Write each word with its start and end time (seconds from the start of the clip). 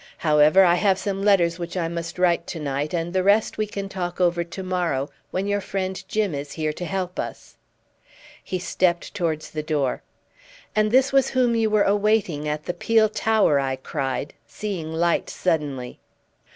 However, 0.17 0.63
I 0.63 0.73
have 0.73 0.97
some 0.97 1.21
letters 1.21 1.59
which 1.59 1.77
I 1.77 1.87
must 1.87 2.17
write 2.17 2.47
to 2.47 2.59
night, 2.59 2.91
and 2.91 3.13
the 3.13 3.21
rest 3.21 3.59
we 3.59 3.67
can 3.67 3.87
talk 3.87 4.19
over 4.19 4.43
to 4.43 4.63
morrow, 4.63 5.11
when 5.29 5.45
your 5.45 5.61
friend 5.61 6.03
Jim 6.07 6.33
is 6.33 6.53
here 6.53 6.73
to 6.73 6.85
help 6.85 7.19
us." 7.19 7.55
He 8.43 8.57
stepped 8.57 9.13
towards 9.13 9.51
the 9.51 9.61
door. 9.61 10.01
"And 10.75 10.89
this 10.89 11.13
was 11.13 11.29
whom 11.29 11.53
you 11.55 11.69
were 11.69 11.83
awaiting 11.83 12.47
at 12.47 12.63
the 12.65 12.73
peel 12.73 13.09
tower!" 13.09 13.59
I 13.59 13.75
cried, 13.75 14.33
seeing 14.47 14.91
light 14.91 15.29
suddenly. 15.29 15.99